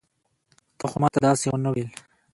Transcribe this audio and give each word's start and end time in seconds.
تا 0.77 0.85
خو 0.91 0.97
ما 1.01 1.07
ته 1.13 1.19
داسې 1.27 1.45
ونه 1.49 1.69
ويل. 1.71 1.89